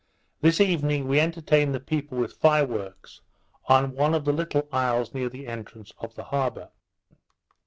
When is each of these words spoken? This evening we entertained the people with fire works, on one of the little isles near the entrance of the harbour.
This 0.41 0.59
evening 0.59 1.07
we 1.07 1.19
entertained 1.19 1.75
the 1.75 1.79
people 1.79 2.17
with 2.17 2.33
fire 2.33 2.65
works, 2.65 3.21
on 3.67 3.91
one 3.93 4.15
of 4.15 4.25
the 4.25 4.33
little 4.33 4.67
isles 4.71 5.13
near 5.13 5.29
the 5.29 5.45
entrance 5.45 5.93
of 5.99 6.15
the 6.15 6.23
harbour. 6.23 6.71